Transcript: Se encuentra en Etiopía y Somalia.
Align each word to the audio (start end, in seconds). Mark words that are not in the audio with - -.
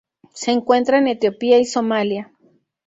Se 0.33 0.49
encuentra 0.49 0.97
en 0.97 1.07
Etiopía 1.09 1.59
y 1.59 1.65
Somalia. 1.65 2.33